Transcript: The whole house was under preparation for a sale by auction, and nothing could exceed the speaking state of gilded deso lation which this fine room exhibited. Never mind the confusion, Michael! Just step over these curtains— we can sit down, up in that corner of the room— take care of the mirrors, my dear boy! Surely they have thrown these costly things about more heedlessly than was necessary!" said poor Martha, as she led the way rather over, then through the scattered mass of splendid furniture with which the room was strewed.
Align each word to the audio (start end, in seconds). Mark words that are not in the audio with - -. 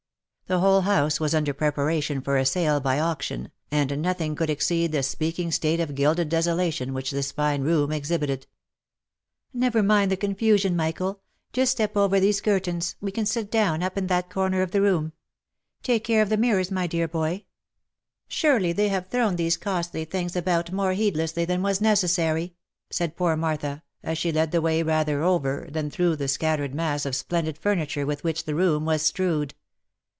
The 0.47 0.59
whole 0.59 0.81
house 0.81 1.17
was 1.17 1.33
under 1.33 1.53
preparation 1.53 2.19
for 2.19 2.35
a 2.37 2.45
sale 2.45 2.81
by 2.81 2.99
auction, 2.99 3.51
and 3.71 4.01
nothing 4.01 4.35
could 4.35 4.49
exceed 4.49 4.91
the 4.91 5.01
speaking 5.01 5.49
state 5.49 5.79
of 5.79 5.95
gilded 5.95 6.29
deso 6.29 6.57
lation 6.57 6.91
which 6.91 7.09
this 7.11 7.31
fine 7.31 7.61
room 7.61 7.93
exhibited. 7.93 8.47
Never 9.53 9.81
mind 9.81 10.11
the 10.11 10.17
confusion, 10.17 10.75
Michael! 10.75 11.21
Just 11.53 11.71
step 11.71 11.95
over 11.95 12.19
these 12.19 12.41
curtains— 12.41 12.95
we 13.01 13.13
can 13.13 13.25
sit 13.25 13.49
down, 13.49 13.81
up 13.81 13.97
in 13.97 14.07
that 14.07 14.29
corner 14.29 14.61
of 14.61 14.71
the 14.71 14.81
room— 14.81 15.13
take 15.83 16.03
care 16.03 16.21
of 16.21 16.27
the 16.27 16.35
mirrors, 16.35 16.69
my 16.69 16.85
dear 16.85 17.07
boy! 17.07 17.45
Surely 18.27 18.73
they 18.73 18.89
have 18.89 19.07
thrown 19.07 19.37
these 19.37 19.55
costly 19.55 20.03
things 20.03 20.35
about 20.35 20.73
more 20.73 20.91
heedlessly 20.91 21.45
than 21.45 21.61
was 21.61 21.79
necessary!" 21.79 22.55
said 22.91 23.15
poor 23.15 23.37
Martha, 23.37 23.83
as 24.03 24.17
she 24.17 24.33
led 24.33 24.51
the 24.51 24.59
way 24.61 24.83
rather 24.83 25.23
over, 25.23 25.69
then 25.71 25.89
through 25.89 26.17
the 26.17 26.27
scattered 26.27 26.75
mass 26.75 27.05
of 27.05 27.15
splendid 27.15 27.57
furniture 27.57 28.05
with 28.05 28.21
which 28.25 28.43
the 28.43 28.53
room 28.55 28.83
was 28.83 29.01
strewed. 29.01 29.53